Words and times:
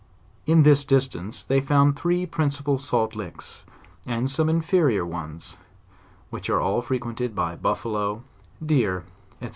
In 0.47 0.63
this 0.63 0.83
distance, 0.83 1.43
they 1.43 1.61
found 1.61 1.95
three 1.95 2.25
principal 2.25 2.79
salt 2.79 3.15
licks, 3.15 3.65
and 4.03 4.27
some 4.31 4.49
inferior 4.49 5.05
ones, 5.05 5.59
which 6.31 6.49
are 6.49 6.59
all 6.59 6.81
fre 6.81 6.95
quented 6.95 7.35
by 7.35 7.55
buffalo, 7.55 8.23
deer, 8.65 9.03
&c. 9.43 9.49